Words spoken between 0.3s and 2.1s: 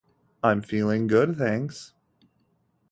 I'm feeling good, thanks.